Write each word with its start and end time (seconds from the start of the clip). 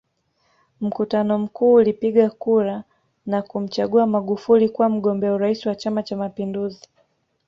Mkutano 0.81 1.39
mkuu 1.39 1.73
ulipiga 1.73 2.29
kura 2.29 2.83
na 3.25 3.41
kumchagua 3.41 4.05
Magufuli 4.07 4.69
kuwa 4.69 4.89
mgombea 4.89 5.33
urais 5.33 5.65
wa 5.65 5.75
Chama 5.75 6.03
Cha 6.03 6.17
Mapinduzi 6.17 6.89